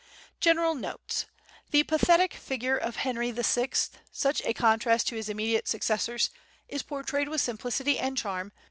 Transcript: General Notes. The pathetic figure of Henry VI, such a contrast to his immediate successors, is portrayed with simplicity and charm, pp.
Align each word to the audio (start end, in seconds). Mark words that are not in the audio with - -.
General 0.39 0.73
Notes. 0.73 1.27
The 1.69 1.83
pathetic 1.83 2.33
figure 2.33 2.75
of 2.75 2.95
Henry 2.95 3.29
VI, 3.29 3.69
such 4.11 4.41
a 4.45 4.51
contrast 4.55 5.07
to 5.09 5.15
his 5.15 5.29
immediate 5.29 5.67
successors, 5.67 6.31
is 6.67 6.81
portrayed 6.81 7.29
with 7.29 7.39
simplicity 7.39 7.99
and 7.99 8.17
charm, 8.17 8.49
pp. 8.49 8.59